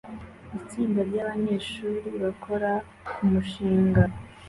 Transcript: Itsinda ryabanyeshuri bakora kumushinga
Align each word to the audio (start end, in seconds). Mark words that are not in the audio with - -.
Itsinda 0.59 0.99
ryabanyeshuri 1.09 2.09
bakora 2.23 2.71
kumushinga 3.13 4.03